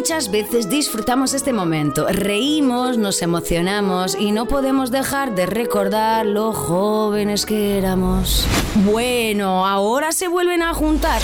[0.00, 6.54] Muchas veces disfrutamos este momento, reímos, nos emocionamos y no podemos dejar de recordar lo
[6.54, 8.46] jóvenes que éramos.
[8.76, 11.20] Bueno, ahora se vuelven a juntar.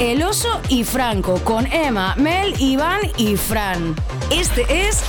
[0.00, 3.94] El oso y Franco con Emma, Mel, Iván y Fran.
[4.30, 5.02] Este es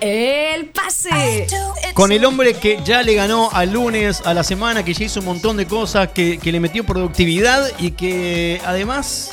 [0.00, 1.48] el pase.
[1.94, 5.18] Con el hombre que ya le ganó al lunes, a la semana, que ya hizo
[5.18, 9.32] un montón de cosas, que, que le metió productividad y que además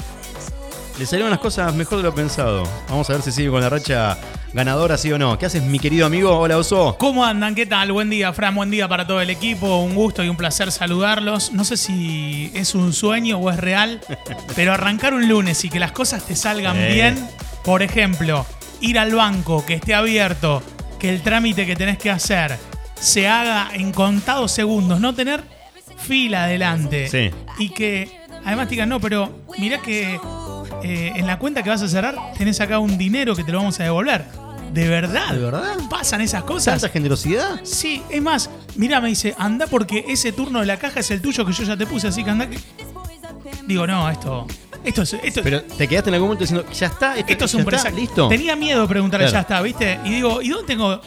[0.98, 2.64] le salieron las cosas mejor de lo pensado.
[2.90, 4.18] Vamos a ver si sigue con la racha
[4.54, 5.38] ganadora, sí o no.
[5.38, 6.36] ¿Qué haces, mi querido amigo?
[6.38, 6.96] Hola, Oso.
[6.98, 7.54] ¿Cómo andan?
[7.54, 7.92] ¿Qué tal?
[7.92, 8.56] Buen día, Fran.
[8.56, 9.78] Buen día para todo el equipo.
[9.82, 11.52] Un gusto y un placer saludarlos.
[11.54, 14.02] No sé si es un sueño o es real,
[14.56, 16.94] pero arrancar un lunes y que las cosas te salgan Eh.
[16.94, 17.30] bien.
[17.64, 18.46] Por ejemplo,
[18.82, 20.64] ir al banco, que esté abierto,
[20.98, 22.58] que el trámite que tenés que hacer
[23.00, 25.44] se haga en contados segundos, no tener
[25.98, 27.08] fila adelante.
[27.10, 27.30] Sí.
[27.60, 28.10] Y que
[28.46, 30.20] además te digan, no, pero mirá que
[30.84, 33.60] eh, en la cuenta que vas a cerrar tenés acá un dinero que te lo
[33.60, 34.26] vamos a devolver.
[34.74, 35.34] ¿De verdad?
[35.34, 35.76] ¿De verdad?
[35.90, 36.82] ¿Pasan esas cosas?
[36.82, 37.62] ¿Tanta generosidad?
[37.64, 41.22] Sí, es más, mira, me dice, anda porque ese turno de la caja es el
[41.22, 42.48] tuyo que yo ya te puse, así que anda.
[42.50, 42.60] que-".
[43.66, 44.46] Digo, no, esto.
[44.84, 45.14] Esto es.
[45.24, 47.90] Esto, Pero te quedaste en algún momento diciendo, ya está, esto es ya un está,
[47.90, 48.28] listo.
[48.30, 49.34] Tenía miedo de preguntarle, Claro.
[49.38, 50.00] ya está, ¿viste?
[50.06, 51.02] Y digo, ¿y dónde tengo?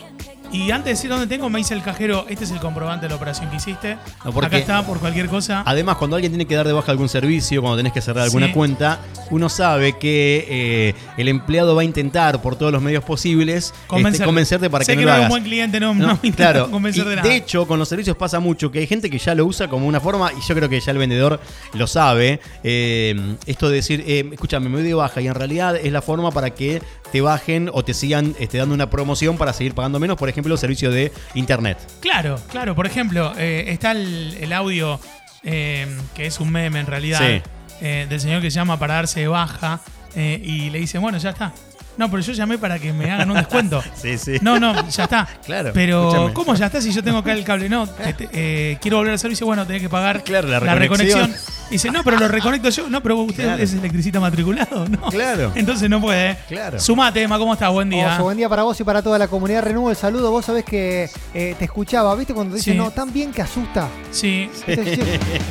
[0.53, 3.11] Y antes de decir dónde tengo, me dice el cajero, este es el comprobante de
[3.11, 3.97] la operación que hiciste.
[4.25, 5.63] No, porque- Acá está, por cualquier cosa.
[5.65, 8.47] Además, cuando alguien tiene que dar de baja algún servicio, cuando tenés que cerrar alguna
[8.49, 8.53] Sí.
[8.53, 8.99] cuenta,
[9.31, 13.79] uno sabe que eh, el empleado va a intentar por todos los medios posibles este,
[13.87, 14.27] Convencerte.
[14.27, 15.31] convencerte para Sé que no que lo no un hagas.
[15.31, 15.95] buen cliente, no,
[16.35, 16.69] claro.
[16.73, 17.23] Y de nada.
[17.29, 19.87] de hecho, con los servicios pasa mucho que hay gente que ya lo usa como
[19.87, 21.41] una forma, y yo creo que ya el vendedor
[21.75, 22.41] lo sabe.
[22.65, 26.03] eh, esto de decir, eh, escúchame, me doy de baja, y en realidad es la
[26.03, 29.99] forma para que te bajen o te sigan este, dando una promoción para seguir pagando
[30.01, 31.79] menos, por ejemplo, el servicio de internet.
[32.01, 32.75] Claro, claro.
[32.75, 35.01] Por ejemplo, eh, está el, el audio
[35.43, 37.43] eh, que es un meme en realidad Sí.
[37.81, 39.81] eh, del señor que llama para darse de baja
[40.15, 41.53] eh, y le dice, bueno, ya está.
[41.97, 43.83] No, pero yo llamé para que me hagan un descuento.
[43.95, 44.37] Sí, sí.
[44.41, 45.29] No, no, ya está.
[45.45, 46.33] Claro, Pero, escúchame.
[46.33, 47.69] ¿cómo ya está si yo tengo acá el cable?
[47.69, 49.47] No, te- te- eh, quiero volver al servicio.
[49.47, 51.35] Bueno, tenés que pagar Claro, la reconexión.
[51.71, 52.89] Dice, no, pero lo reconecto yo.
[52.89, 53.63] No, pero usted Claro.
[53.63, 54.89] es electricista matriculado.
[54.89, 55.03] No.
[55.11, 55.53] Claro.
[55.55, 56.37] Entonces no puede.
[56.49, 56.81] Claro.
[56.81, 57.71] Sumate, Emma, ¿cómo estás?
[57.71, 58.15] Buen día.
[58.15, 59.63] Oso, buen día para vos y para toda la comunidad.
[59.63, 60.31] Renuevo el saludo.
[60.31, 62.33] Vos sabés que eh, te escuchaba, ¿viste?
[62.35, 62.79] Cuando te dicen, Sí.
[62.79, 63.89] no, tan bien que asusta.
[64.11, 64.51] Sí.
[64.67, 64.99] Entonces,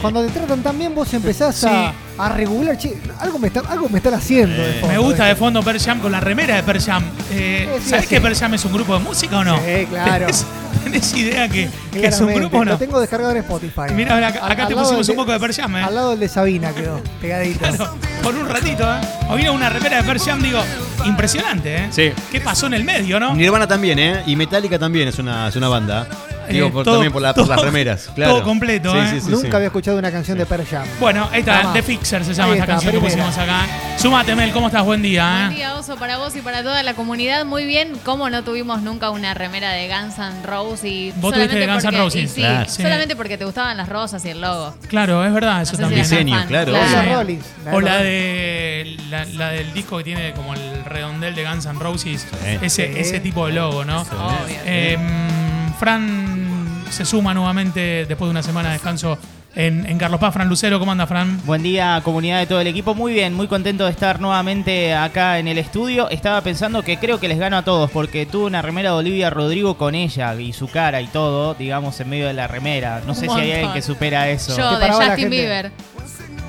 [0.02, 1.76] cuando te tratan tan bien, vos empezás a, Sí.
[1.76, 1.94] a
[2.28, 2.78] regular.
[2.78, 4.62] Che, algo me, está- algo me están haciendo.
[4.62, 4.80] de Eh.
[4.82, 7.04] fondo, Me gusta de fondo Per Jam con la remera de Per Jam.
[7.32, 8.16] Eh, Sí, sí, ¿Sabés sí.
[8.16, 9.56] que Per Jam es un grupo de música o no?
[9.60, 10.26] Sí, claro.
[10.26, 10.46] ¿Tenés,
[10.84, 12.72] tenés idea que, que es un Claramente, grupo o no?
[12.72, 13.94] Lo tengo descargado en Spotify.
[13.94, 15.84] Mirá, acá, Al- acá al te lado pusimos del un poco de Per Jam, ¿eh?
[15.84, 17.60] Al lado del de Sabina quedó, pegadito.
[17.60, 19.00] Claro, por un ratito, ¿eh?
[19.30, 20.60] O vino una remera de Per Jam, digo,
[21.06, 21.88] impresionante, ¿eh?
[21.92, 22.12] Sí.
[22.32, 23.34] ¿Qué pasó en el medio, no?
[23.36, 24.24] Nirvana también, ¿eh?
[24.26, 26.08] Y Metallica también es una, es una banda.
[26.50, 28.34] Digo, Eh, por- todo- también por, la- por todo- las remeras, claro.
[28.36, 29.08] todo completo, Sí, ¿eh?
[29.12, 29.56] sí, sí, Nunca sí.
[29.56, 30.86] había escuchado una canción de Pearl Jam.
[31.00, 31.72] Bueno, ahí está.
[31.74, 33.66] The Fixer se llama Ahí esta está, canción que pusimos acá.
[33.98, 34.84] Sumate, Mel, ¿cómo estás?
[34.84, 35.56] Buen día, Buen ¿eh?
[35.56, 37.46] día, Oso, para vos y para toda la comunidad.
[37.46, 41.56] Muy bien, como no tuvimos nunca una remera de Guns N' Roses y Vos solamente
[41.56, 42.24] tuviste de Guns N' Roses.
[42.24, 42.70] y sí, Claro.
[42.70, 42.82] Sí.
[42.82, 44.74] solamente porque te gustaban las rosas y el logo.
[44.88, 46.00] Claro, es verdad, eso No sé si también.
[46.00, 46.72] eras Diseño, claro,
[47.74, 51.80] O la de la, la del disco que tiene como el redondel de Guns N'
[51.80, 52.26] Roses,
[52.62, 52.94] ese, Sí.
[53.00, 54.02] ese tipo de logo, ¿no?
[54.02, 54.56] Obvio.
[54.66, 54.98] Eh,
[55.80, 56.29] Fran
[56.90, 59.18] se suma nuevamente después de una semana de descanso
[59.56, 60.34] en, en Carlos Paz.
[60.34, 61.42] Fran Lucero, ¿cómo anda, Fran?
[61.46, 62.96] Buen día, comunidad de todo el equipo.
[62.96, 66.10] Muy bien, muy contento de estar nuevamente acá en el estudio.
[66.10, 69.30] Estaba pensando que creo que les gano a todos porque tuve una remera de Olivia
[69.30, 73.02] Rodrigo con ella y su cara y todo, digamos, en medio de la remera.
[73.06, 74.56] No sé si hay alguien que supera eso.
[74.56, 75.30] Yo, de Justin.
[75.30, 75.72] Bieber.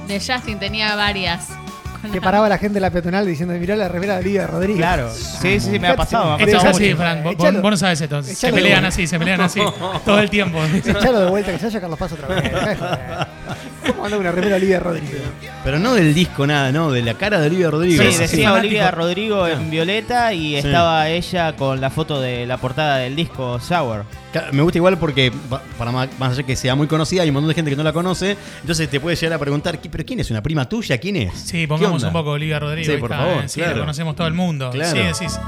[0.07, 1.49] De Justin tenía varias.
[2.03, 4.47] Con Que la- paraba la gente de la peatonal diciendo, mirá la remera de Olivia
[4.47, 4.79] Rodríguez.
[4.79, 6.37] Claro, sí, sí, sí, me ha pasado.
[6.39, 6.97] Me ha Esto es pasado así, mucho.
[6.97, 7.23] Fran.
[7.25, 8.23] Vos, vos no sabes esto.
[8.23, 9.61] Se pelean así, se pelean así
[10.05, 10.59] todo el tiempo.
[10.65, 12.51] Echalo de vuelta, que se haya Carlos Paz otra vez.
[13.87, 15.21] ¿Cómo anda una remera de Olivia Rodríguez?
[15.65, 18.19] Pero no del disco nada, no, de la cara de Olivia Sí, Rodríguez.
[18.19, 18.59] decía fanático.
[18.61, 20.57] Olivia Rodrigo en violeta y Sí.
[20.57, 24.05] estaba ella con la foto de la portada del disco Sour.
[24.53, 27.35] Me gusta igual porque, pa- para más, más allá que sea muy conocida, hay un
[27.35, 28.37] montón de gente que no la conoce.
[28.61, 30.31] Entonces te puede llegar a preguntar, ¿qui- ¿pero quién es?
[30.31, 30.99] ¿Una prima tuya?
[30.99, 31.35] ¿Quién es?
[31.35, 32.93] Sí, ¿Qué pongamos un poco Olivia Rodrigo.
[32.93, 33.77] Sí, por está, favor, eh, Sí, claro.
[33.77, 34.71] lo conocemos todo el mundo.
[34.71, 34.91] Claro.
[34.93, 35.39] Sí, decís.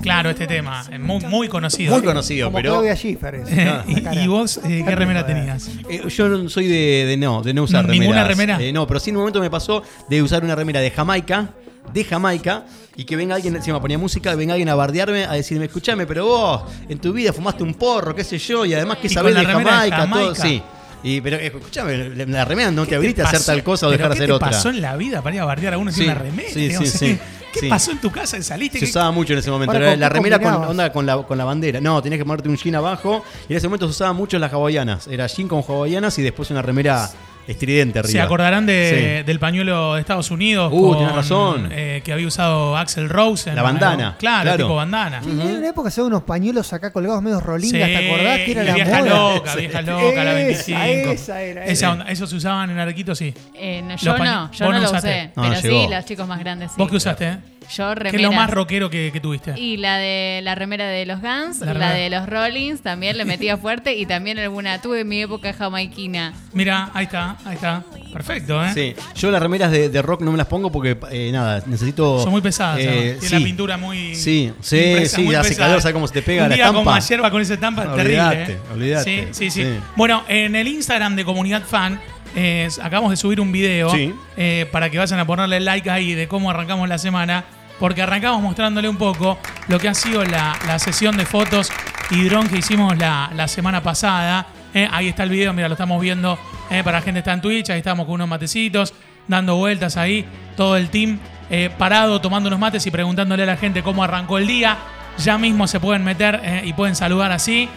[0.00, 0.84] Claro, este tema.
[0.90, 1.92] es Muy, muy conocido.
[1.94, 3.34] Muy conocido, Como pero Claudia Schiffer.
[3.34, 3.48] es.
[3.88, 5.68] y, y vos eh, qué remera tenías?
[5.90, 8.56] eh, yo no soy de, de no, de no usar No, ¿ninguna remeras.
[8.56, 8.62] remera?
[8.62, 11.50] Eh, no, pero sí en un momento me pasó de usar una remera de Jamaica,
[11.92, 12.64] de Jamaica,
[12.96, 16.26] y que venga alguien, encima ponía música, venga alguien a bardearme, a decirme, escúchame, pero
[16.26, 19.44] vos en tu vida fumaste un porro, qué sé yo, y además que sabés de
[19.44, 20.62] Jamaica, todo, sí.
[21.04, 23.90] Y, pero eh, escúchame, la remera no te ¿Qué habilita a hacer tal cosa o
[23.90, 24.50] ¿Pero dejar de qué hacer otra.
[24.50, 26.48] pasó en la vida para ir a bardear a uno sin Sí, una remera?
[26.48, 26.98] sí, sí, sé.
[26.98, 27.18] sí,
[27.52, 27.68] ¿Qué sí.
[27.68, 28.40] pasó en tu casa?
[28.40, 28.78] ¿Saliste?
[28.78, 29.72] Se ¿Qué- usaba mucho en ese momento.
[29.72, 31.80] Ahora, Era ¿con la qué remera con, onda con, la, con la bandera.
[31.80, 33.24] No, tenías que ponerte un jean abajo.
[33.48, 35.08] Y en ese momento se usaban mucho las hawaianas.
[35.08, 37.10] Era jean con hawaianas y después una remera
[37.46, 38.12] estridente arriba.
[38.12, 39.26] Se acordarán de- Sí.
[39.26, 40.70] del pañuelo de Estados Unidos.
[40.74, 41.68] Uh, tenés razón.
[41.72, 43.50] eh, que había usado Axel Rose.
[43.50, 44.64] en La bandana, Claro, claro.
[44.64, 45.22] tipo bandana.
[45.22, 48.38] Sí, en una época se daban unos pañuelos acá colgados medio rolingas, Sí, ¿te acordás?
[48.40, 49.34] Que era la vieja moda.
[49.34, 51.10] loca, vieja loca, la 25.
[51.12, 51.62] Esa, era.
[51.64, 51.92] Esa esa.
[51.92, 53.32] onda, eso se usaban en Arquito, sí.
[53.54, 55.08] Eh, no, yo no, yo no no lo usaste.
[55.08, 55.30] usé.
[55.36, 55.82] No, pero llegó.
[55.86, 56.74] sí, los chicos más grandes sí.
[56.78, 57.28] ¿Vos qué usaste?
[57.28, 57.36] eh?
[57.76, 58.16] Yo ¿Qué remera.
[58.16, 59.54] es lo más rockero que, que tuviste?
[59.56, 63.56] Y la de la remera de los Guns, La de los Rollins, también le metía
[63.56, 66.34] fuerte y también alguna tuve en mi época jamaiquina.
[66.52, 67.82] Mira, ahí está, ahí está.
[68.12, 68.70] Perfecto, ¿eh?
[68.74, 72.22] Sí, yo las remeras de, de rock no me las pongo porque, eh, nada, necesito.
[72.22, 72.78] Son muy pesadas.
[72.80, 73.16] eh.
[73.20, 73.38] Tiene sí.
[73.38, 74.14] la pintura muy.
[74.14, 75.66] Sí, sí, impresa, sí, muy hace pesada.
[75.68, 76.84] calor, ¿sabes cómo se te pega Un la estampa?
[76.92, 78.42] con yerba con esa estampa, terrible.
[78.44, 78.58] ¿eh?
[78.72, 79.28] olvídate.
[79.28, 79.78] Sí, sí, sí, Sí.
[79.96, 82.00] Bueno, en el Instagram de Comunidad Fan
[82.34, 83.90] eh, acabamos de subir un video
[84.36, 87.44] eh, para que vayan a ponerle like ahí de cómo arrancamos la semana.
[87.78, 91.68] Porque arrancamos mostrándole un poco lo que ha sido la, la sesión de fotos
[92.10, 94.46] y dron que hicimos la, la semana pasada.
[94.74, 96.38] Eh, ahí está el video, mira, lo estamos viendo
[96.70, 97.70] eh, para la gente que está en Twitch.
[97.70, 98.94] Ahí estamos con unos matecitos,
[99.28, 100.24] dando vueltas ahí.
[100.56, 101.18] Todo el team
[101.50, 104.76] eh, parado, tomando unos mates y preguntándole a la gente cómo arrancó el día.
[105.18, 107.68] Ya mismo se pueden meter y pueden saludar así.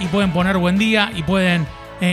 [0.00, 1.66] y pueden poner buen día y pueden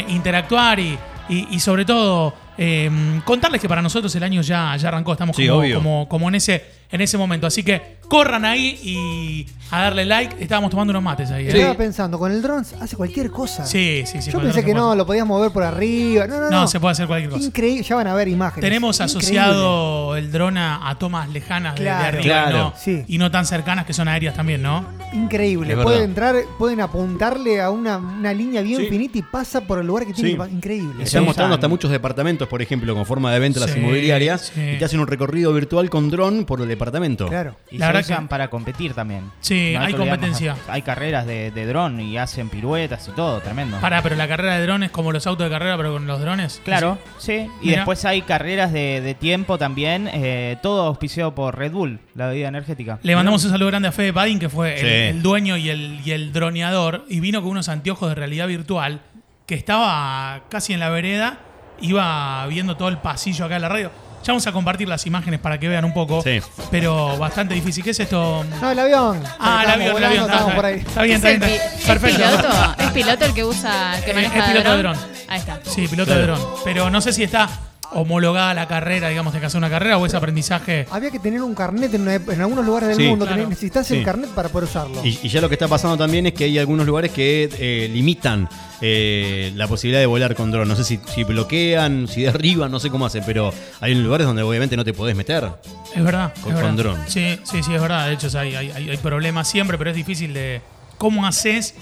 [0.09, 0.97] interactuar y,
[1.29, 2.89] y- y sobre todo eh,
[3.23, 5.13] contarles que para nosotros el año ya, ya arrancó.
[5.13, 7.47] Estamos Sí, como, como, como en, ese, en ese momento.
[7.47, 10.35] Así que corran ahí y a darle like.
[10.41, 11.45] Estábamos tomando unos mates ahí.
[11.47, 11.51] ¿eh?
[11.57, 13.65] Estaba pensando, con el dron hace cualquier cosa.
[13.65, 14.31] Sí, sí, sí.
[14.31, 16.27] Yo pensé que no, lo podías mover por arriba.
[16.27, 16.49] No, no, no.
[16.61, 17.43] No, se puede hacer cualquier cosa.
[17.45, 18.61] Increíble, ya van a ver imágenes.
[18.61, 19.19] Tenemos Increíble.
[19.39, 22.57] asociado el dron a, a tomas lejanas de- arriba Claro.
[22.57, 23.03] no, Sí.
[23.07, 24.85] y no tan cercanas que son aéreas también, ¿no?
[25.13, 25.75] Increíble.
[25.77, 28.87] Pueden entrar, pueden apuntarle a una, una línea bien Sí.
[28.87, 30.37] finita y pasa por el lugar que tiene Sí.
[30.37, 31.03] que Increíble.
[31.03, 31.25] Están Sí.
[31.25, 34.61] mostrando hasta muchos departamentos, por ejemplo, con forma de venta las inmobiliarias, sí.
[34.75, 37.27] y te hacen un recorrido virtual con dron por el departamento.
[37.27, 37.55] Claro.
[37.71, 39.31] Y La se usan que- para competir también.
[39.41, 40.55] Sí, No hay competencia.
[40.67, 43.77] Hay carreras de, de dron y hacen piruetas y todo, tremendo.
[43.79, 46.61] Pará, pero la carrera de drones como los autos de carrera, pero con los drones.
[46.63, 47.47] Claro, sí.
[47.61, 47.77] Y Mira.
[47.77, 52.47] después hay carreras de, de tiempo también, eh, todo auspiciado por Red Bull, la bebida
[52.47, 52.99] energética.
[53.03, 54.87] Le mandamos un saludo grande a Fede Padín, que fue el, Sí.
[55.17, 59.01] el dueño y el, y el droneador, y vino con unos anteojos de realidad virtual,
[59.45, 61.39] que estaba casi en la vereda,
[61.81, 63.91] iba viendo todo el pasillo acá en la radio.
[64.25, 66.41] Ya vamos a compartir las imágenes para que vean un poco, Sí.
[66.71, 67.83] pero bastante difícil.
[67.83, 68.43] ¿Qué es esto?
[68.59, 69.21] No, el avión.
[69.39, 70.23] Ah, el avión, el avión.
[70.23, 70.75] estamos Está, por ahí.
[70.79, 71.51] está bien, ¿Es, está el bien.
[71.61, 72.17] está- es Perfecto.
[72.17, 72.75] piloto?
[72.79, 74.97] ¿Es piloto el que usa, el que Eh, maneja es piloto de dron.
[75.27, 75.59] Ahí está.
[75.63, 76.41] Sí, piloto de dron.
[76.63, 77.47] Pero no sé si está
[77.91, 80.85] homologada la carrera, digamos, de que hacer una carrera o es aprendizaje.
[80.91, 83.03] Había que tener un carnet en, una ep- en algunos lugares del Sí.
[83.07, 83.25] mundo.
[83.25, 83.47] Claro.
[83.47, 83.97] necesitas Sí.
[83.97, 85.05] el carnet para poder usarlo.
[85.05, 87.89] Y, y ya lo que está pasando también es que hay algunos lugares que eh,
[87.91, 88.49] limitan
[88.81, 90.67] eh, la posibilidad de volar con dron.
[90.67, 94.41] No sé si, si bloquean, si derriban, no sé cómo hacen, pero hay lugares donde
[94.43, 95.49] obviamente no te podés meter.
[95.95, 96.33] Es verdad.
[96.41, 96.61] Con- es verdad.
[96.69, 96.99] con dron.
[97.07, 98.07] Sí, sí, sí, es verdad.
[98.07, 100.61] De hecho, hay, hay, hay- hay problemas siempre, pero es difícil de.
[100.97, 101.75] ¿Cómo haces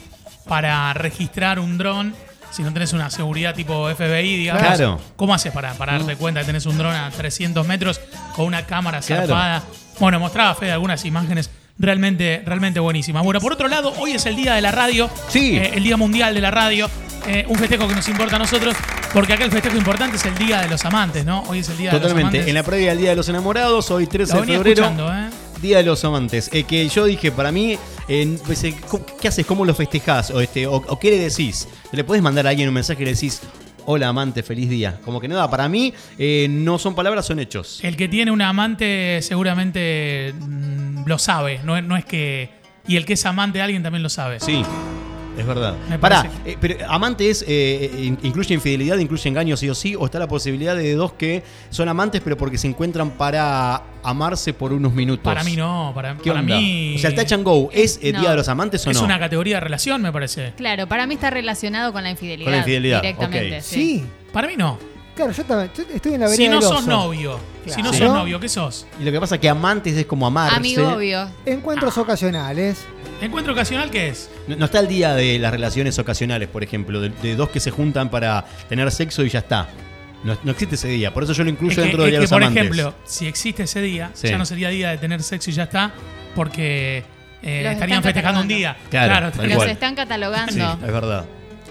[0.48, 2.14] para registrar un dron
[2.54, 4.62] si no tenés una seguridad tipo FBI, digamos?
[4.64, 5.00] Claro.
[5.16, 8.00] ¿Cómo haces para, para darte cuenta que tenés un dron a 300 metros
[8.36, 9.28] con una cámara Claro.
[9.28, 9.64] zarpada?
[10.00, 13.24] Bueno, mostraba Fede algunas imágenes realmente, realmente buenísimas.
[13.24, 15.10] Bueno, por otro lado, hoy es el día de la radio.
[15.30, 15.58] Sí.
[15.58, 16.90] Eh, el Día Mundial de la Radio.
[17.26, 18.76] Eh, un festejo que nos importa a nosotros,
[19.14, 21.42] porque acá el festejo importante es el Día de los Amantes, ¿no?
[21.48, 22.38] Hoy es el Día de los Totalmente.
[22.40, 22.48] Amantes.
[22.50, 24.84] En la previa del Día de los Enamorados, hoy 13 Lo de febrero.
[24.84, 25.30] escuchando, ¿eh?
[25.64, 26.50] Día de los amantes.
[26.54, 27.78] Eh, que yo dije, para mí,
[28.10, 29.46] eh, pues, eh, ¿cómo- ¿qué haces?
[29.46, 30.30] ¿Cómo lo festejás?
[30.32, 31.68] O, este, o, o qué le decís?
[31.94, 33.42] ¿Le podés mandar a alguien un mensaje y le decís,
[33.86, 35.00] hola amante, feliz día?
[35.06, 37.80] Como que nada, para mí eh, no son palabras, son hechos.
[37.82, 42.50] El que tiene un amante seguramente mm, lo sabe, no es que...
[42.86, 44.42] Y el que es amante de alguien también lo sabe.
[44.42, 44.62] Sí.
[45.38, 45.76] Es verdad.
[45.90, 49.96] Me Pará, eh, pero amante es, eh, in- incluye infidelidad, incluye engaño sí o sí,
[49.96, 54.54] o está la posibilidad de dos que son amantes pero porque se encuentran para amarse
[54.54, 55.24] por unos minutos.
[55.24, 56.56] Para mí no, para, ¿Qué para onda?
[56.58, 56.96] mí...
[56.96, 58.20] O sea, el touch and go, ¿es el No.
[58.22, 59.06] Día de los Amantes o es no?
[59.06, 60.54] una categoría de relación, me parece.
[60.58, 62.46] Claro, para mí está relacionado con la infidelidad.
[62.46, 63.62] Con la infidelidad, Directamente.
[63.62, 64.04] Sí.
[64.32, 64.78] Para mí no.
[65.16, 67.40] Claro, yo, también- yo estoy en la vereda Si no del sos novio.
[67.68, 68.06] Si no Claro.
[68.08, 68.88] sos novio, ¿qué sos?
[69.00, 70.56] Y lo que pasa es que amantes es como amarse.
[70.58, 71.28] Amigo obvio.
[71.46, 72.80] Encuentros ocasionales.
[73.24, 74.30] ¿Encuentro ocasional qué es?
[74.48, 77.60] No, no está el día de las relaciones ocasionales, por ejemplo, de, de dos que
[77.60, 79.68] se juntan para tener sexo y ya está.
[80.24, 82.12] No, no existe ese día, por eso yo lo incluyo Es que, dentro es del
[82.12, 82.64] Día que, de los por Amantes.
[82.64, 84.28] ejemplo, si existe ese día, Sí.
[84.30, 85.92] ya no sería día de tener sexo y ya está,
[86.36, 87.04] porque
[87.42, 88.78] eh, Los estarían festejando un día.
[88.90, 90.74] Claro, tal Los están Sí, catalogando.
[90.86, 91.26] es verdad.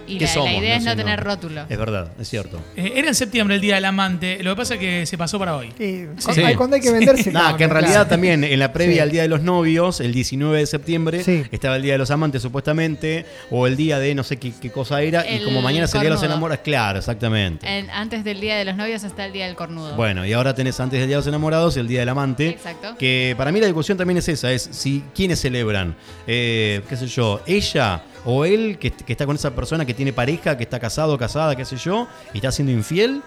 [0.07, 1.65] Y ¿Qué la, idea es no tener rótulo.
[1.69, 2.61] Es verdad, es cierto.
[2.77, 5.39] Eh, era en septiembre el día del amante, lo que pasa es que se pasó
[5.39, 5.73] para hoy.
[5.79, 6.25] Sí, Sí.
[6.25, 7.33] Cuando, hay, cuando hay que venderse.
[7.33, 7.81] Nada, que en claro.
[7.87, 9.01] realidad también en la previa Sí.
[9.01, 11.45] al Día de los Novios, el 19 de septiembre, Sí.
[11.51, 14.71] estaba el Día de los Amantes supuestamente, o el día de no sé qué, qué
[14.71, 16.23] cosa era, y como mañana es el Día de los.
[16.23, 17.67] Enamorados, claro, exactamente.
[17.67, 19.95] En- antes del día de los novios está el día del cornudo.
[19.97, 22.49] Bueno, y ahora tenés antes del Día de los Enamorados el Día del Amante.
[22.51, 22.97] Exacto.
[22.99, 25.95] Que para mí la discusión también es esa, es si quiénes celebran.
[26.27, 30.13] Eh, qué sé yo, ella o él que, que está con esa persona que tiene
[30.13, 33.23] pareja, que está casado o casada, qué sé yo, y está siendo infiel,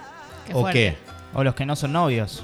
[0.48, 0.80] Qué o fuerte.
[0.80, 0.98] qué?
[1.34, 2.44] O los que no son novios.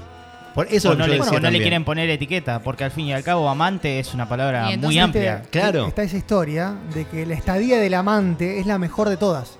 [0.54, 3.48] Por eso o no, le, no quieren poner etiqueta, porque al fin y al cabo
[3.48, 5.42] amante es una palabra muy amplia.
[5.50, 5.86] Claro.
[5.86, 9.56] Está esa historia de que la estadía del amante es la mejor de todas.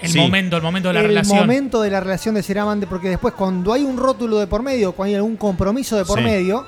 [0.00, 0.18] El Sí.
[0.18, 1.38] momento, el momento de la el relación.
[1.38, 4.60] momento de la relación de ser amante, porque después cuando hay un rótulo de por
[4.64, 6.24] medio, cuando hay algún compromiso de por Sí.
[6.24, 6.66] medio,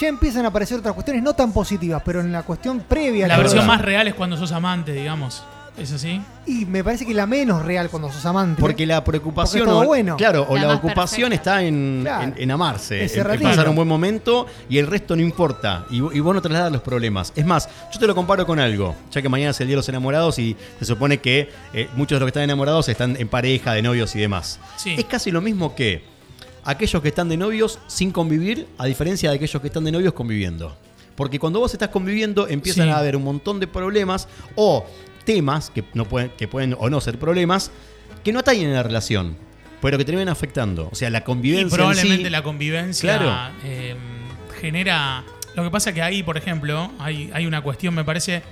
[0.00, 3.28] ya empiezan a aparecer otras cuestiones no tan positivas, pero en la cuestión previa.
[3.28, 5.42] La versión más real es cuando sos amante, digamos.
[5.76, 6.22] ¿Es así?
[6.46, 8.60] Y me parece que la menos real cuando sos amante.
[8.60, 10.16] Porque la preocupación, Porque es todo o- bueno.
[10.16, 11.50] claro, o La la, ocupación perfecta.
[11.58, 12.22] está en, Claro.
[12.22, 15.84] en- en amarse, en, en pasar un buen momento y el resto no importa.
[15.90, 17.32] Y, y vos no trasladar los problemas.
[17.34, 19.78] Es más, yo te lo comparo con algo, ya que mañana es el día de
[19.78, 23.26] los enamorados y se supone que eh, muchos de los que están enamorados están en
[23.26, 24.60] pareja, de novios y demás.
[24.76, 24.94] Sí.
[24.96, 26.04] Es casi lo mismo que
[26.64, 30.12] aquellos que están de novios sin convivir, a diferencia de aquellos que están de novios
[30.14, 30.76] conviviendo.
[31.16, 32.90] Porque cuando vos estás conviviendo empiezan Sí.
[32.90, 34.84] a haber un montón de problemas o
[35.24, 37.70] temas que, no pueden, que pueden o no ser problemas
[38.24, 39.36] que no atañen en la relación,
[39.80, 40.88] pero que terminan afectando.
[40.90, 41.62] O sea, la Y convivencia.
[41.64, 43.52] en probablemente sí- la convivencia Claro.
[43.64, 43.94] eh,
[44.60, 45.24] genera.
[45.54, 48.42] Lo que pasa que ahí, por ejemplo, hay, hay una cuestión, me parece,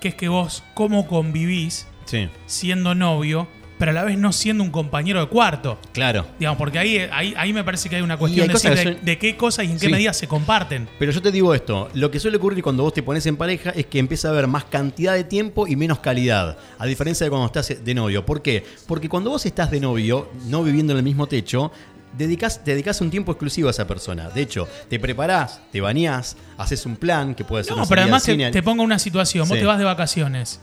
[0.00, 3.46] que es que vos, cómo convivís Sí, siendo novio,
[3.80, 5.78] pero a la vez no siendo un compañero de cuarto.
[5.92, 6.24] claro.
[6.38, 8.82] Digamos, porque ahí, ahí, ahí me parece que hay una hay cuestión de, decir de,
[8.84, 9.92] son- de qué cosas y en qué Sí.
[9.92, 10.88] medida se comparten.
[10.98, 13.70] Pero yo te digo esto, lo que suele ocurrir cuando vos te pones en pareja
[13.70, 17.30] es que empieza a haber más cantidad de tiempo y menos calidad, a diferencia de
[17.30, 18.24] cuando estás de novio.
[18.24, 18.64] ¿Por qué?
[18.86, 21.72] Porque cuando vos estás de novio, no viviendo en el mismo techo,
[22.16, 24.28] dedicás, te dedicás un tiempo exclusivo a esa persona.
[24.30, 28.02] De hecho, te preparás, te bañás, haces un plan que puede ser No, una pero
[28.02, 29.48] además te, pongo una situación.
[29.48, 30.60] Vos te vas de vacaciones.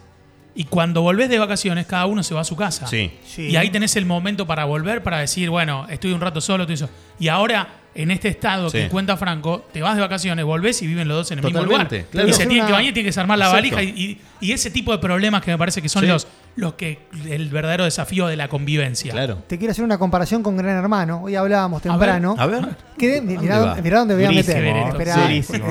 [0.59, 2.87] Y cuando volvés de vacaciones, cada uno se va a su casa.
[2.87, 3.11] Sí.
[3.25, 3.43] Sí.
[3.43, 6.77] Y ahí tenés el momento para volver, para decir, bueno, estoy un rato solo, estoy
[6.77, 6.89] solo.
[7.19, 8.79] Y ahora, en este estado Sí.
[8.79, 11.61] que cuenta Franco, te vas de vacaciones, volvés y viven los dos en el mismo
[11.63, 11.87] lugar.
[11.87, 12.27] Claro.
[12.27, 13.75] Y se tienen una- que bañar, tienen que desarmar la Exacto.
[13.75, 14.03] valija y,
[14.41, 16.07] y- y ese tipo de problemas que me parece que son Sí.
[16.07, 16.99] los, los que
[17.29, 19.11] el verdadero desafío de la convivencia.
[19.13, 19.37] Claro.
[19.47, 21.21] Te quiero hacer una comparación con Gran Hermano.
[21.23, 22.35] Hoy hablábamos temprano.
[22.37, 22.67] A ver.
[22.97, 24.65] Que, ¿Dónde mirá, dónde, mirá dónde voy a meter.
[24.65, 25.29] Esperá.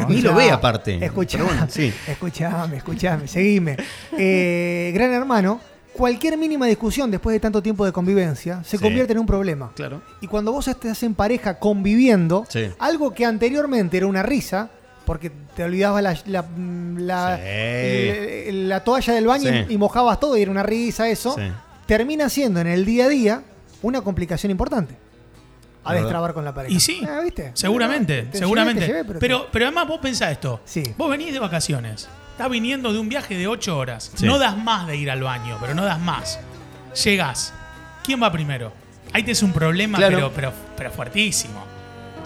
[0.09, 1.05] Ni lo ve aparte.
[1.05, 1.93] Escuchá, Pero bueno, sí.
[2.07, 3.77] escuchame, escuchame, seguime.
[4.17, 5.61] Eh, gran hermano,
[5.93, 8.83] cualquier mínima discusión después de tanto tiempo de convivencia se Sí.
[8.83, 9.73] convierte en un problema.
[9.75, 10.03] Claro.
[10.21, 12.67] Y cuando vos estás en pareja conviviendo, Sí.
[12.79, 14.71] algo que anteriormente era una risa,
[15.07, 16.45] porque te olvidabas la, la,
[16.99, 18.53] la- Sí.
[18.53, 19.65] la- la toalla del baño Sí.
[19.71, 21.51] y, y mojabas todo y era una risa eso, Sí.
[21.87, 23.43] termina siendo en el día a día
[23.83, 24.95] una complicación importante.
[25.85, 26.75] A destrabar con la pareja.
[26.75, 27.53] Y sí, Ah, ¿viste?
[27.55, 28.81] seguramente, Te- te seguramente.
[28.81, 30.61] llevé, te llevé, pero, pero, además vos pensás esto.
[30.65, 30.83] Sí.
[30.99, 32.09] Vos venís de vacaciones.
[32.33, 34.11] Estás viniendo de un viaje de 8 horas.
[34.21, 36.41] No das más de ir al baño, pero no das más.
[37.05, 37.53] Llegás.
[38.05, 38.73] ¿Quién va primero?
[39.13, 40.17] Ahí te es un problema, Claro.
[40.17, 41.65] pero, pero, pero fuertísimo.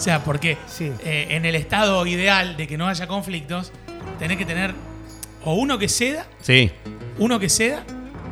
[0.00, 0.90] O sea, porque Sí.
[1.04, 3.70] eh, en el estado ideal de que no haya conflictos,
[4.18, 4.72] tenés que tener
[5.44, 6.70] o uno que ceda, Sí.
[7.18, 7.84] uno que ceda,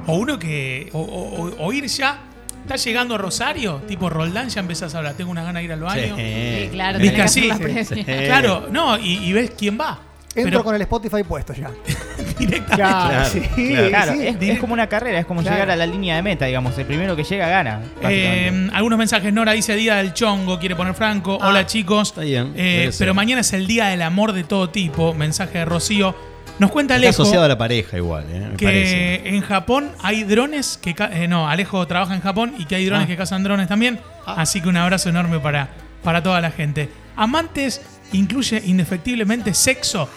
[0.06, 0.88] o uno que.
[0.94, 2.20] O, o- o- o ir ya.
[2.62, 5.12] Estás llegando a Rosario, tipo Roldán, ya empezás a hablar.
[5.14, 6.16] Tengo una gana de ir al baño.
[6.16, 8.24] Sí, claro, Viste tenés que hacer la.
[8.26, 10.00] Claro, no, y, y ves quién va.
[10.34, 11.70] Entro Pero con el Spotify puesto ya.
[12.38, 12.74] Directamente.
[12.76, 14.12] Claro, Claro, sí, claro.
[14.12, 14.26] Sí.
[14.26, 15.56] es, es como una carrera, es como Claro.
[15.56, 16.76] llegar a la línea de meta, digamos.
[16.78, 17.80] El primero que llega gana.
[18.02, 19.32] Eh, algunos mensajes.
[19.32, 21.38] Nora dice Día del Chongo, quiere poner Franco.
[21.40, 22.08] Ah, Hola chicos.
[22.08, 25.14] está bien, Eh, pero mañana es el Día del Amor de todo tipo.
[25.14, 26.14] Mensaje de Rocío.
[26.58, 28.48] Nos cuenta Está Alejo asociado a la pareja igual, ¿eh?
[28.50, 29.28] me que parece.
[29.28, 30.92] en Japón hay drones que...
[31.12, 33.06] eh, no, Alejo trabaja en Japón y que hay drones Ah.
[33.06, 34.00] que cazan drones también.
[34.26, 35.68] Así que un abrazo enorme para,
[36.02, 36.88] para toda la gente.
[37.14, 37.80] Amantes
[38.12, 40.08] incluye indefectiblemente sexo.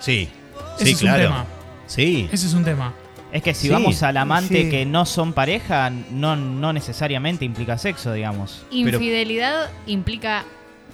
[0.00, 0.28] Sí.
[0.76, 1.22] Ese Sí, es un claro.
[1.24, 1.44] tema.
[1.86, 2.28] Sí.
[2.32, 2.92] Ese es un tema.
[3.32, 4.70] Es que si Sí, vamos al amante sí.
[4.70, 8.64] que no son pareja, no, no necesariamente implica sexo, digamos.
[8.70, 10.44] ¿Infidelidad implica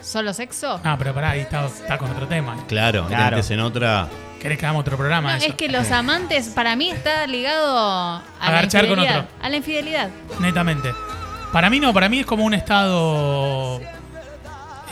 [0.03, 0.79] solo sexo?
[0.85, 2.57] Ah, pero pará, ahí está, está con otro tema.
[2.69, 3.41] Claro, Claro.
[3.49, 4.09] en otra.
[4.41, 5.29] ¿Querés que hagamos otro programa?
[5.29, 5.49] No, de eso?
[5.49, 9.25] es que los amantes, para mí, está ligado a la Agarchar con infidelidad.
[9.25, 9.37] otro.
[9.43, 10.11] A la infidelidad.
[10.41, 10.91] Netamente.
[11.53, 13.81] Para mí no, para mí es como un estado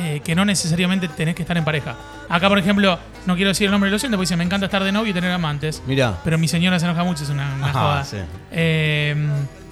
[0.00, 1.94] eh, que no necesariamente tenés que estar en pareja.
[2.28, 4.66] Acá, por ejemplo, no quiero decir el nombre de los oyentes, porque dice, me encanta
[4.66, 5.82] estar de novio y tener amantes.
[5.86, 6.18] Mira.
[6.24, 8.04] Pero mi señora se enoja mucho, es una, una Ajá, joda.
[8.04, 8.16] sí.
[8.52, 9.14] Eh,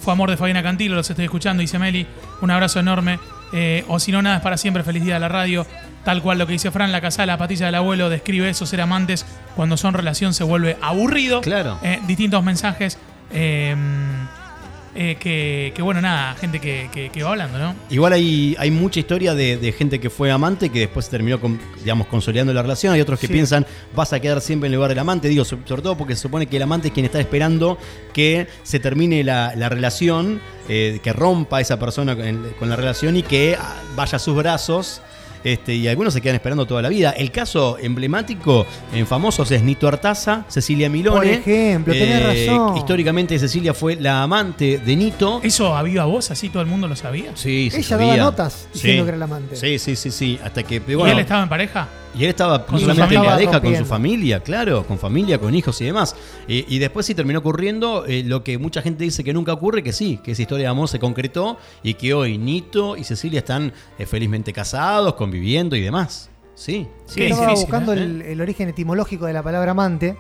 [0.01, 2.07] fue amor de Fabiana Cantilo, los estoy escuchando, dice Meli.
[2.41, 3.19] Un abrazo enorme.
[3.53, 5.67] Eh, o si no, nada es para siempre, feliz día de la radio.
[6.05, 8.81] Tal cual lo que dice Fran, la casa, la patilla del abuelo, describe eso, ser
[8.81, 9.25] amantes
[9.55, 11.41] cuando son relación se vuelve aburrido.
[11.41, 11.79] Claro.
[12.07, 12.99] Distintos mensajes.
[14.95, 17.75] Eh, que, que, bueno, nada, gente que, que- que va hablando, ¿no?
[17.91, 21.59] Igual hay, hay mucha historia de, de gente que fue amante que después terminó, con,
[21.81, 22.93] digamos, consolidando la relación.
[22.93, 23.33] Hay otros que Sí.
[23.33, 25.29] piensan, vas a quedar siempre en el lugar del amante.
[25.29, 27.79] Digo, so- sobre todo porque se supone que el amante es quien está esperando
[28.13, 33.17] que se termine la, la relación, eh, que rompa esa persona con, con la relación
[33.17, 35.01] y que ah, vaya a sus brazos.
[35.45, 37.11] Este, y algunos se quedan esperando toda la vida.
[37.11, 41.17] El caso emblemático en famosos es Nito Artaza, Cecilia Milone.
[41.17, 42.77] Por ejemplo, tenés razón.
[42.77, 45.41] Históricamente Cecilia fue la amante de Nito.
[45.43, 46.31] ¿Eso a viva voz?
[46.31, 47.33] ¿Así todo el mundo lo sabía?
[47.35, 48.07] Sí, se Ella sabía.
[48.09, 49.05] daba notas diciendo Sí.
[49.05, 49.57] que era la amante.
[49.57, 50.39] Sí, sí, sí, sí.
[50.43, 50.77] Hasta que.
[50.87, 51.89] ¿Y bueno, él estaba en pareja?
[52.15, 53.31] Y él estaba Con solamente en familia.
[53.31, 56.15] pareja, con su familia, claro, con familia, con hijos y demás.
[56.49, 59.83] Eh, y después sí terminó ocurriendo eh, lo que mucha gente dice que nunca ocurre,
[59.83, 63.39] que sí, que esa historia de amor se concretó y que hoy Nito y Cecilia
[63.41, 66.31] están eh, felizmente casados, conviviendo y demás.
[66.55, 66.87] Sí.
[67.07, 68.03] Sí, estaba difícil, buscando ¿eh?
[68.03, 70.17] el, el origen etimológico de la palabra amante.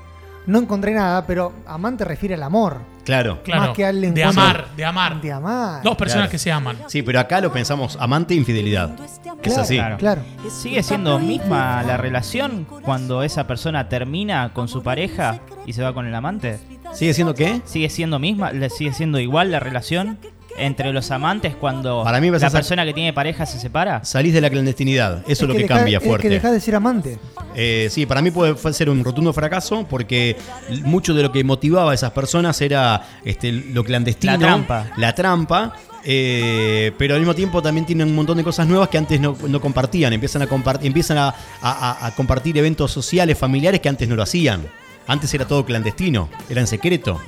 [0.47, 2.79] No encontré nada, pero amante refiere al amor.
[3.05, 3.43] Claro.
[3.43, 3.63] Claro.
[3.63, 5.21] Más que al de amar, de amar.
[5.21, 5.83] De amar.
[5.83, 6.31] Dos personas Claro.
[6.31, 6.77] que se aman.
[6.87, 8.95] Sí, pero acá lo pensamos amante e infidelidad.
[8.97, 9.77] Que es Claro, así.
[9.77, 9.97] Claro.
[9.99, 10.23] Claro.
[10.51, 15.93] ¿Sigue siendo misma la relación cuando esa persona termina con su pareja y se va
[15.95, 16.59] con el amante?
[16.93, 17.61] ¿Sigue siendo qué?
[17.65, 18.53] ¿Sigue siendo misma?
[18.53, 20.19] ¿Le ¿Sigue siendo igual la relación
[20.59, 23.59] entre los amantes cuando Para mí vas a la sa- persona que tiene pareja se
[23.59, 24.04] separa?
[24.04, 25.23] Salís de la clandestinidad.
[25.26, 26.28] Eso es lo que, deja- cambia es fuerte.
[26.28, 27.18] que dejás de ser amante.
[27.54, 30.37] Eh, sí, para mí puede fue ser un rotundo fracaso porque
[30.85, 34.87] mucho de lo que motivaba a esas personas era este, lo clandestino, La trampa.
[34.97, 35.73] la trampa,
[36.04, 39.37] eh, pero al mismo tiempo también tienen un montón de cosas nuevas que antes no,
[39.49, 43.88] no compartían, empiezan a compartir, empiezan a, a- a- a compartir eventos sociales, familiares que
[43.88, 44.66] antes no lo hacían.
[45.06, 47.21] Antes era todo clandestino, era en secreto.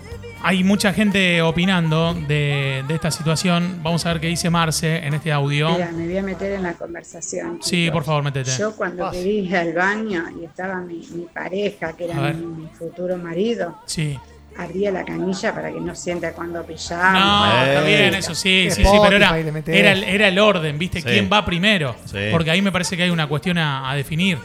[0.46, 3.80] Hay mucha gente opinando de, de esta situación.
[3.82, 5.70] Vamos a ver qué dice Marce en este audio.
[5.72, 7.60] Mira, me voy a meter en la conversación.
[7.62, 8.50] Sí, por favor, métete.
[8.58, 12.68] Yo cuando quería ir al baño y estaba mi, mi pareja, que era mi, mi
[12.68, 14.18] futuro marido, Sí.
[14.58, 17.12] abría la canilla para que no sienta cuando pillaba.
[17.12, 21.00] No, está bien, eso sí, sí, sí, pero era, el, era el orden, ¿viste?
[21.00, 21.06] Sí.
[21.08, 21.96] ¿Quién va primero?
[22.04, 22.18] Sí.
[22.30, 24.36] Porque ahí me parece que hay una cuestión a, a definir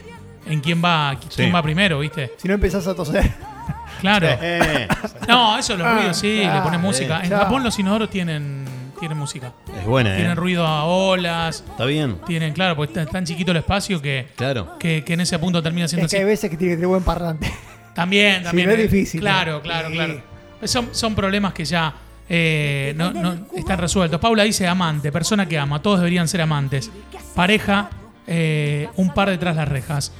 [0.48, 1.52] en quién va, quién Sí.
[1.52, 2.32] va primero, ¿viste?
[2.38, 3.30] Si no empezás a toser.
[4.00, 4.28] Claro.
[4.40, 4.88] Eh,
[5.28, 7.20] No, eso los Ah, ruidos sí, le ponen música.
[7.22, 7.38] En ya.
[7.40, 8.64] Japón los inodoros tienen,
[8.98, 9.52] tienen música.
[9.78, 10.34] es buena, Tienen ¿eh?
[10.34, 14.78] ruido a olas, Está bien, tienen, claro, porque está tan chiquito el espacio que, claro.
[14.78, 16.22] que, que en ese punto termina siendo Es que así.
[16.24, 17.50] hay veces que tiene que tener buen parlante.
[17.94, 18.66] También, también.
[18.68, 19.94] no es eh, difícil, Claro, claro, Sí.
[19.94, 20.22] claro.
[20.64, 21.94] Son, son problemas que ya
[22.28, 24.20] eh, no, no están resueltos.
[24.20, 25.80] Paula dice amante, persona que ama.
[25.82, 26.90] Todos deberían ser amantes.
[27.34, 27.88] Pareja,
[28.26, 30.12] eh, un par detrás las rejas.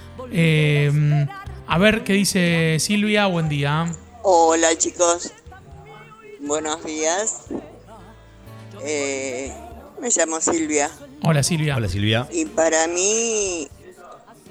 [1.72, 3.26] A ver qué dice Silvia.
[3.26, 3.92] Buen día.
[4.25, 5.32] Hola chicos,
[6.40, 7.45] buenos días.
[8.82, 9.52] Eh,
[10.00, 10.90] me llamo Silvia
[11.23, 11.76] Hola Silvia.
[11.76, 12.26] Hola Silvia.
[12.32, 13.68] y para mí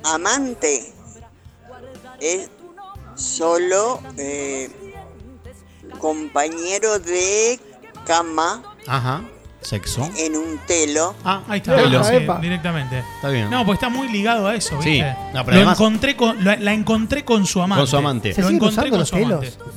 [0.04, 0.94] amante
[2.22, 2.50] es
[3.16, 4.70] solo eh,
[6.00, 7.60] compañero de
[8.06, 9.24] cama Ajá.
[9.62, 10.10] Sexo.
[10.18, 11.16] en un telo.
[11.24, 12.04] Ah, Ahí está, Telo.
[12.04, 13.00] sí, directamente.
[13.16, 13.50] Está bien.
[13.50, 14.92] No, pues está muy ligado a eso, Sí.
[14.92, 15.16] ¿viste?
[15.34, 17.82] No, pero Lo además- encontré con, la, la encontré con su amante.
[17.82, 18.34] Con su amante.
[18.34, 19.52] ¿Se Lo siguen encontré usando con los su amante.
[19.52, 19.76] telos?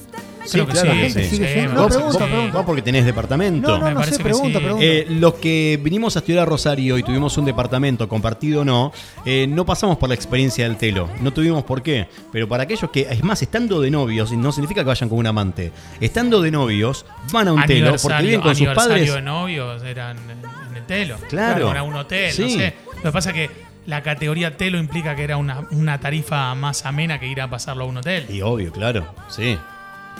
[0.50, 1.24] Creo que claro sí, que sí, sí.
[1.30, 2.30] sí, sigue no, parece que pregunta, sí.
[2.30, 2.56] pregunta.
[2.56, 3.68] Vos porque tenés departamento.
[3.68, 4.64] No, no, Me no parece sé, que pregunta, sí.
[4.64, 4.84] pregunta.
[4.86, 8.92] Eh, los que vinimos a estudiar a Rosario y tuvimos un departamento compartido o no,
[9.24, 11.08] eh, no pasamos por la experiencia del telo.
[11.20, 12.08] No tuvimos por qué.
[12.32, 15.26] Pero para aquellos que, es más, estando de novios, no significa que vayan con un
[15.26, 19.14] amante, estando de novios, van a un telo porque viven con sus aniversario padres.
[19.14, 21.16] de novios eran en, el telo.
[21.28, 21.70] Claro.
[21.70, 22.56] Era un hotel, no Sí.
[22.56, 22.74] sé.
[22.96, 23.50] Lo que pasa es que
[23.86, 27.84] la categoría telo implica que era una, una tarifa más amena que ir a pasarlo
[27.84, 28.26] a un hotel.
[28.28, 29.58] Y obvio, claro, sí.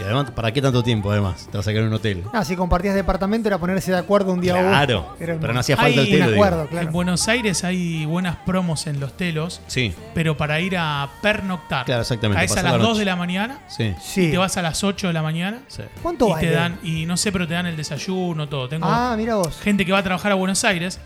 [0.03, 1.49] Y además, ¿para qué tanto tiempo además?
[1.51, 2.25] Te vas a quedar en un hotel.
[2.33, 5.17] Ah, si compartías departamento era ponerse de acuerdo un día Claro, otro.
[5.35, 6.33] Un- pero no hacía falta el telo.
[6.35, 6.87] acuerdo, claro.
[6.89, 11.85] En Buenos Aires hay buenas promos en los telos, Sí, pero para ir a pernoctar.
[11.87, 12.99] Claro, exactamente, Caes a las la 2 noche.
[12.99, 14.23] de la mañana sí, Sí.
[14.27, 15.61] y te vas a las 8 de la mañana.
[15.69, 15.83] sí.
[16.03, 16.49] ¿Cuánto y vale?
[16.49, 18.69] te dan, y no sé, pero te dan el desayuno, todo.
[18.69, 19.61] Tengo Ah, mira vos.
[19.61, 21.01] gente que va a trabajar a Buenos Aires,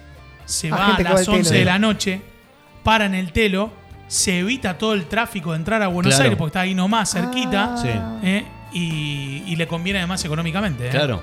[0.46, 1.36] se Ah, va a va las telo.
[1.36, 2.22] 11 de la noche,
[2.82, 3.70] para en el telo,
[4.08, 6.22] se evita todo el tráfico de entrar a Buenos Claro.
[6.24, 7.88] Aires porque está ahí nomás, cerquita, Ah, Sí.
[8.26, 8.46] ¿eh?
[8.72, 10.86] Y, y le conviene además económicamente.
[10.86, 10.90] ¿eh?
[10.90, 11.22] Claro.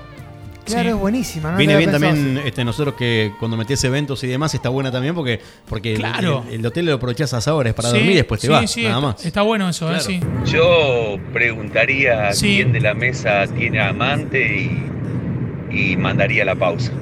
[0.66, 0.88] Claro, Sí.
[0.88, 1.52] es buenísima.
[1.52, 1.58] ¿no?
[1.58, 5.14] Viene bien pensado también este, nosotros que cuando metés eventos y demás está buena también
[5.14, 6.46] porque, porque el- Claro.
[6.48, 8.54] el, el hotel lo aprovechás a esas horas para Sí, dormir y después te sí,
[8.54, 9.26] vas, sí, nada está, más.
[9.26, 9.98] está bueno eso, ¿eh?
[10.00, 10.04] Claro.
[10.06, 10.20] Sí.
[10.46, 12.56] Yo preguntaría Sí.
[12.56, 14.40] quién de la mesa tiene amante
[15.70, 16.94] y, y mandaría la pausa.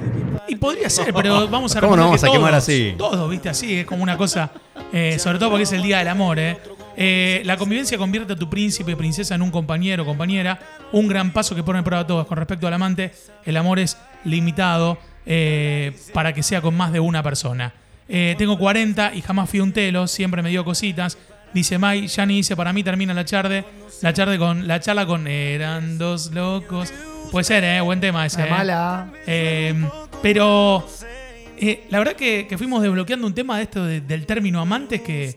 [0.48, 2.94] Y podría ser, pero vamos a ¿Cómo recordar no vamos que a quemar así?
[2.98, 4.50] Todos, viste, así, es como una cosa,
[4.92, 6.58] eh, sobre todo porque es el Día del Amor, ¿eh?
[6.96, 10.58] Eh, la convivencia convierte a tu príncipe princesa en un compañero o compañera,
[10.92, 12.26] un gran paso que pone prueba a todos.
[12.26, 13.12] Con respecto al amante,
[13.44, 17.72] el amor es limitado eh, para que sea con más de una persona.
[18.08, 21.16] Eh, tengo 40 y jamás fui un telo, siempre me dio cositas.
[21.54, 23.64] Dice Mai, ya ni dice, para mí termina la charde,
[24.00, 26.92] la charde con la charla con eran dos locos.
[27.30, 28.44] Puede ser, eh, buen tema ese.
[28.44, 29.12] La mala.
[30.22, 30.86] Pero
[31.90, 35.36] la verdad que, que fuimos desbloqueando un tema de esto de- del término amantes que,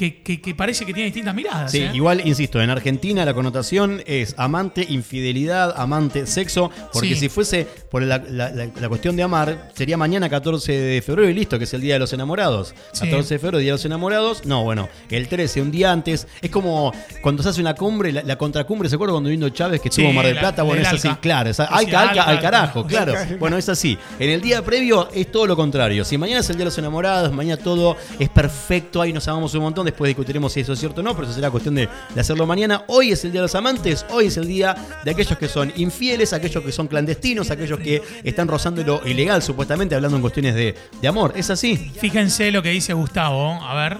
[0.00, 1.70] que, que- que parece que tiene distintas miradas.
[1.70, 1.90] Sí, ¿eh?
[1.92, 7.16] igual, insisto, en Argentina la connotación es amante, infidelidad, amante, sexo, porque Sí.
[7.16, 11.28] si fuese por la, la- la- la cuestión de amar, sería mañana 14 de febrero
[11.28, 12.74] y listo, que es el Día de los Enamorados.
[12.92, 13.04] Sí.
[13.04, 14.46] 14 de febrero, Día de los Enamorados.
[14.46, 18.38] No, bueno, el 13, un día antes, es como cuando se hace una cumbre, la,
[18.38, 20.62] contracumbre, ¿se acuerdan cuando vino Chávez que estuvo Mar del la- Plata?
[20.62, 21.50] Bueno, es así, claro.
[21.50, 23.12] es- Sí, Alca, Alca, Alca, al carajo, claro.
[23.38, 23.98] Bueno, es así.
[24.18, 26.04] En el día previo es todo lo contrario.
[26.06, 29.52] Si mañana es el Día de los Enamorados, mañana todo es perfecto, ahí nos amamos
[29.54, 31.88] un montón, después discutiremos si eso es cierto o no, pero eso será cuestión de,
[32.14, 32.84] de hacerlo mañana.
[32.88, 34.74] Hoy es el Día de los Amantes, hoy es el día
[35.04, 39.42] de aquellos que son infieles, aquellos que son clandestinos, aquellos que están rozando lo ilegal,
[39.42, 41.32] supuestamente, hablando en cuestiones de, de amor.
[41.36, 41.76] ¿Es así?
[41.76, 43.52] Fíjense lo que dice Gustavo.
[43.62, 43.98] A ver.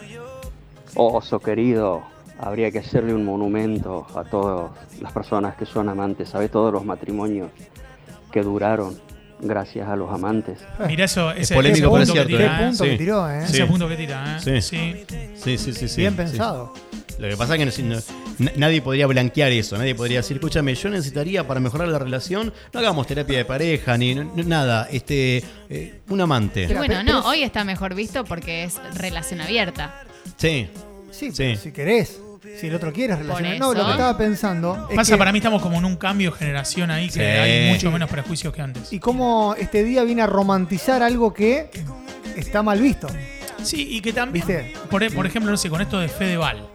[0.94, 2.02] Oso querido,
[2.38, 6.48] habría que hacerle un monumento a todas las personas que son amantes, ¿sabe?
[6.48, 7.50] Todos los matrimonios
[8.32, 8.98] que duraron
[9.42, 10.58] gracias a los amantes.
[10.86, 12.36] Mira eso, Es ese polémico, ese pero es punto que cierto.
[12.36, 12.68] tira, Qué ¿eh?
[12.68, 13.44] punto que tiró, ¿eh?
[13.44, 14.40] Ese punto que tira, ¿eh?
[14.40, 14.60] Sí.
[14.62, 15.04] Sí.
[15.36, 15.96] Sí, sí, sí, sí.
[16.00, 16.16] Bien sí.
[16.16, 16.74] pensado.
[17.18, 17.96] Lo que pasa es que no-
[18.38, 22.50] no- nadie podría blanquear eso, nadie podría decir, escúchame, yo necesitaría para mejorar la relación,
[22.72, 26.62] no hagamos terapia de pareja ni no- nada, este, eh, un amante.
[26.70, 30.02] Y bueno, no, hoy está mejor visto porque es relación abierta.
[30.36, 30.68] Sí.
[31.10, 31.56] Sí, Sí.
[31.56, 32.18] si querés.
[32.58, 33.58] Si el otro quiere relacionar.
[33.58, 36.30] No, lo que estaba pensando es Pasa, que- para mí estamos como en un cambio
[36.30, 37.20] de generación ahí que Sí.
[37.20, 38.92] hay mucho menos prejuicios que antes.
[38.92, 41.70] y cómo este día viene a romantizar algo que
[42.36, 43.08] está mal visto.
[43.62, 44.72] Sí, y que también, ¿Viste?
[44.90, 46.66] por, por ejemplo, no sé, con esto de Fedeval,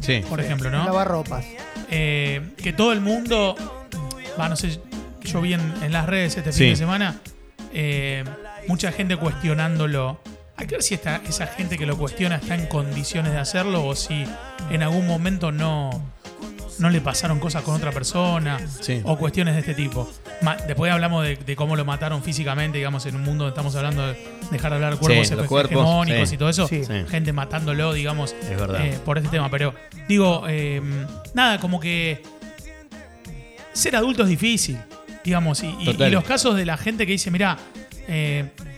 [0.00, 0.22] Sí.
[0.28, 0.84] por ejemplo, ¿no?
[0.84, 1.44] Lavar ropas.
[1.90, 3.54] Eh, que todo el mundo,
[4.38, 4.78] va, no sé,
[5.22, 6.58] yo vi en, en las redes este Sí.
[6.60, 7.16] fin de semana,
[7.72, 8.24] eh,
[8.68, 10.20] mucha gente cuestionándolo.
[10.56, 13.84] Hay que ver si esta, esa gente que lo cuestiona está en condiciones de hacerlo
[13.86, 14.24] o si
[14.70, 15.90] en algún momento no,
[16.78, 19.00] no le pasaron cosas con otra persona Sí.
[19.04, 20.08] o cuestiones de este tipo.
[20.42, 23.74] Ma- después hablamos de, de cómo lo mataron físicamente, digamos, en un mundo donde estamos
[23.74, 24.16] hablando de
[24.52, 26.34] dejar de hablar cuerpos Sí, los hege- cuerpos, hegemónicos sí.
[26.36, 26.68] y todo eso.
[26.68, 26.84] Sí.
[26.84, 27.04] Sí.
[27.08, 28.84] Gente matándolo, digamos, Es verdad.
[28.86, 29.50] eh, por este tema.
[29.50, 29.74] Pero
[30.08, 30.80] digo, eh,
[31.34, 32.22] nada, como que
[33.72, 34.78] ser adulto es difícil,
[35.24, 35.62] digamos.
[35.62, 36.08] Y, y- Total.
[36.08, 37.56] y los casos de la gente que dice, mira,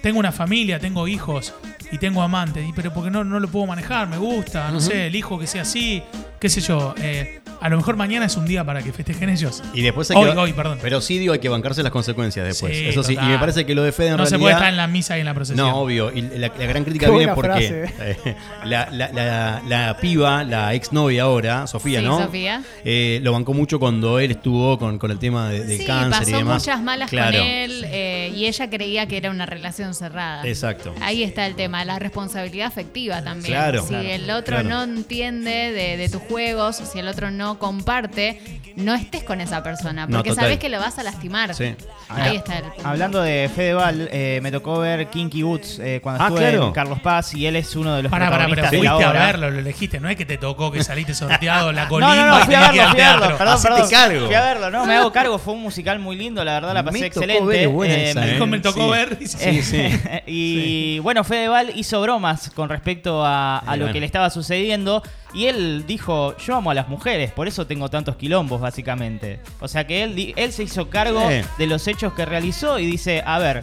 [0.02, 1.52] tengo una familia, tengo hijos
[1.92, 4.86] y tengo amantes, y, pero porque no, no lo puedo manejar, me gusta, no Ujú.
[4.86, 6.02] sé, elijo que sea así,
[6.40, 6.94] qué sé yo.
[6.98, 9.62] eh, a lo mejor mañana es un día para que festejen ellos.
[9.74, 10.78] Y después hay Hoy, que, hoy, perdón.
[10.82, 12.76] Pero sí digo, hay que bancarse las consecuencias después.
[12.76, 14.68] Sí, Eso sí, y me parece que lo de Fede en no se puede estar
[14.68, 15.66] en la misa y en la procesión.
[15.68, 16.12] No, obvio.
[16.12, 18.16] Y la, la gran crítica Qué viene porque eh,
[18.64, 22.18] la, la, la, la piba, la exnovia ahora, Sofía, Sí, ¿no?
[22.24, 22.62] Sofía.
[22.84, 26.28] Eh, lo bancó mucho cuando él estuvo con, con el tema de- del Sí, cáncer
[26.28, 26.62] y demás.
[26.62, 27.38] muchas malas Claro.
[27.38, 30.46] con él eh, y ella creía que era una relación cerrada.
[30.46, 30.94] Exacto.
[31.00, 33.52] Ahí está el tema, la responsabilidad afectiva también.
[33.54, 33.82] Claro.
[33.82, 34.68] si Claro, el otro claro.
[34.68, 38.40] no entiende de, de tus juegos, si el otro no comparte,
[38.76, 40.44] no estés con esa persona, No, porque total.
[40.44, 41.54] sabes que lo vas a lastimar.
[41.54, 41.74] Sí.
[42.08, 42.86] Ahí está el punto.
[42.88, 46.66] Hablando de Fedeval, eh, me tocó ver Kinky Boots eh, cuando Ah, estuve claro.
[46.68, 48.90] en Carlos Paz y él es uno de los Pará, pará, pero protagonistas de la
[48.96, 51.88] fuiste a verlo, lo elegiste, no es que te tocó que saliste sorteado la No,
[51.88, 53.38] colima no, no, y fui a verlo, fui a verlo, teatro.
[53.38, 53.90] perdón, Hacete perdón.
[53.90, 54.26] cargo.
[54.26, 56.84] Fui a verlo, no, me hago cargo, fue un musical muy lindo, la verdad la
[56.84, 57.46] pasé Me tocó excelente.
[57.56, 58.32] ver, buena Eh, esa, me-.
[58.32, 58.90] Dijo, me tocó Sí.
[58.90, 59.18] ver.
[59.18, 59.98] dice, Sí, sí.
[60.26, 63.92] y bueno, Fedeval hizo bromas con respecto a, a Y lo bueno.
[63.92, 65.02] que le estaba sucediendo.
[65.36, 69.38] Y él dijo, yo amo a las mujeres, por eso tengo tantos quilombos, básicamente.
[69.60, 71.42] O sea que él, di- él se hizo cargo Sí.
[71.58, 73.62] de los hechos que realizó y dice, a ver,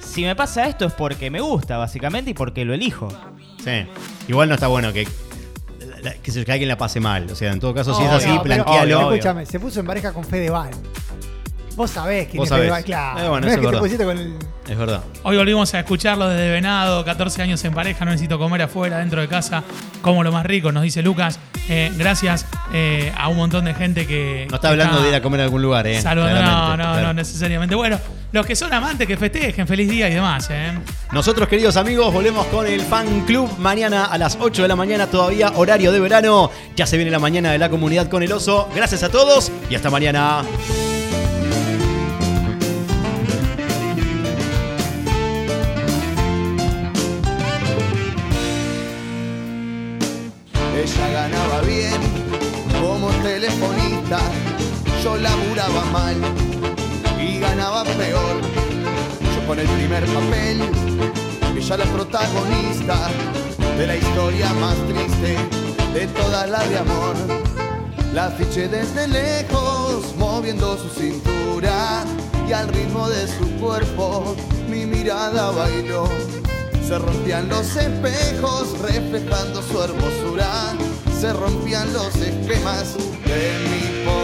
[0.00, 3.08] si me pasa esto es porque me gusta, básicamente, y porque lo elijo.
[3.62, 3.86] Sí.
[4.26, 5.06] Igual no está bueno que,
[6.22, 7.30] que, se- que alguien la pase mal.
[7.30, 8.98] O sea, en todo caso, si es así, planquealo.
[9.08, 9.12] obvio.
[9.12, 10.70] Escúchame, se puso en pareja con Fedeval.
[11.76, 12.84] Vos sabés quién Vos es sabés.
[12.84, 13.18] Claro.
[13.18, 13.80] Eh, bueno, no es eso que te verdad.
[13.80, 14.34] pusiste con el.
[14.68, 15.02] Es verdad.
[15.22, 19.20] Hoy volvimos a escucharlo desde Venado, 14 años en pareja, no necesito comer afuera, dentro
[19.20, 19.64] de casa,
[20.02, 21.38] como lo más rico, nos dice Lucas.
[21.68, 24.46] Eh, gracias eh, a un montón de gente que...
[24.50, 26.00] No está hablando de ir a comer a algún lugar, ¿eh?
[26.00, 27.06] Saludando, no, Claramente, no, claro.
[27.08, 27.74] no necesariamente.
[27.74, 27.98] Bueno,
[28.32, 30.72] los que son amantes que festejen, feliz día y demás, ¿eh?
[31.12, 35.06] Nosotros, queridos amigos, volvemos con el Fan Club mañana a las 8 de la mañana,
[35.06, 36.50] todavía horario de verano.
[36.76, 38.68] Ya se viene la mañana de la comunidad con el oso.
[38.74, 40.42] Gracias a todos y hasta mañana.
[55.02, 56.16] Yo laburaba mal
[57.20, 58.40] y ganaba peor.
[59.34, 60.62] Yo con el primer papel,
[61.56, 63.08] ella la protagonista
[63.78, 65.36] de la historia más triste
[65.92, 67.16] de toda la de amor.
[68.14, 72.04] La fiché desde lejos, moviendo su cintura
[72.48, 74.36] y al ritmo de su cuerpo
[74.68, 76.08] mi mirada bailó.
[76.86, 80.74] Se rompían los espejos reflejando su hermosura.
[81.20, 84.21] Se rompían los esquemas de mi corazón.